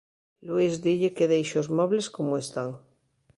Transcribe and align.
Luís 0.51 0.73
dille 0.85 1.09
que 1.17 1.29
deixe 1.33 1.55
os 1.61 1.69
mobles 1.77 2.05
como 2.15 2.33
están. 2.43 2.69